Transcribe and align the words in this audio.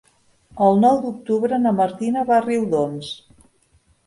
El 0.67 0.79
nou 0.83 0.97
d'octubre 1.03 1.59
na 1.67 1.75
Martina 1.81 2.25
va 2.31 2.39
a 2.39 2.43
Riudoms. 2.47 3.13